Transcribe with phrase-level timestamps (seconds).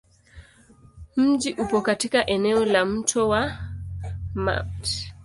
[1.15, 3.57] Mji upo katika eneo la Mto wa
[4.35, 5.13] Mt.